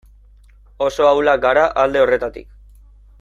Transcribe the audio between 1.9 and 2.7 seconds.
horretatik.